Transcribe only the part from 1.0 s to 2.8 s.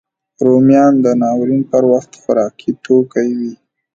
د ناورین پر وخت خوارکي